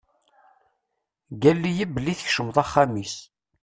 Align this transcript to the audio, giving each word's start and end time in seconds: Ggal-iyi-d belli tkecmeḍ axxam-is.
Ggal-iyi-d 1.33 1.91
belli 1.95 2.13
tkecmeḍ 2.17 2.57
axxam-is. 2.63 3.15